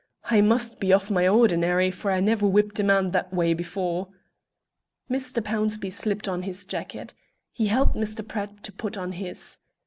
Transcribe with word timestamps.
"I 0.31 0.41
must 0.41 0.79
be 0.79 0.91
off 0.91 1.11
my 1.11 1.27
ordinary, 1.27 1.91
for 1.91 2.09
I 2.09 2.21
never 2.21 2.47
whipped 2.47 2.79
a 2.79 2.83
man 2.83 3.11
that 3.11 3.31
way 3.31 3.53
before." 3.53 4.07
Mr. 5.11 5.43
Pownceby 5.43 5.91
slipped 5.91 6.27
on 6.27 6.41
his 6.41 6.65
jacket. 6.65 7.13
He 7.51 7.67
helped 7.67 7.93
Mr. 7.95 8.27
Pratt 8.27 8.63
to 8.63 8.71
put 8.71 8.97
on 8.97 9.11
his. 9.11 9.59